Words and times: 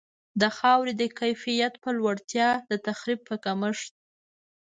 د 0.41 0.43
خاورې 0.57 0.93
د 1.01 1.03
کیفیت 1.19 1.73
په 1.83 1.89
لوړتیا، 1.97 2.49
د 2.69 2.71
تخریب 2.87 3.19
په 3.29 3.35
کمښت. 3.43 3.93